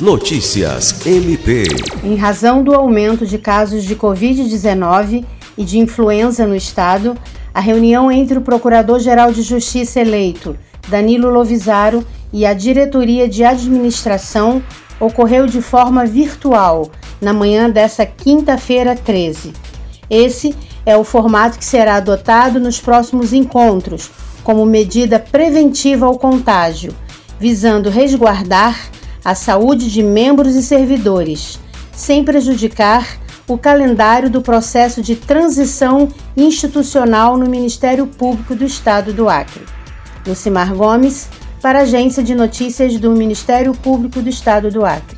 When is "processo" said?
34.40-35.02